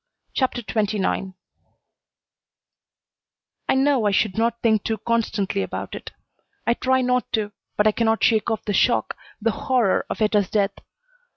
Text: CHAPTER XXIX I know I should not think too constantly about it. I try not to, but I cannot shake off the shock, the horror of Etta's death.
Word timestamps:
CHAPTER 0.33 0.63
XXIX 0.63 1.35
I 3.69 3.75
know 3.75 4.05
I 4.07 4.11
should 4.11 4.35
not 4.35 4.59
think 4.63 4.83
too 4.83 4.97
constantly 4.97 5.61
about 5.61 5.93
it. 5.93 6.09
I 6.65 6.73
try 6.73 7.01
not 7.01 7.31
to, 7.33 7.51
but 7.77 7.85
I 7.85 7.91
cannot 7.91 8.23
shake 8.23 8.49
off 8.49 8.65
the 8.65 8.73
shock, 8.73 9.15
the 9.39 9.51
horror 9.51 10.07
of 10.09 10.19
Etta's 10.19 10.49
death. 10.49 10.73